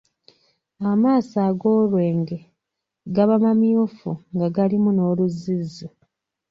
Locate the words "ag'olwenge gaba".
1.49-3.35